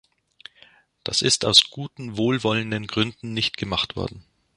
[1.03, 4.25] Das ist aus guten, wohlwollenden Gründen nicht gemacht worden.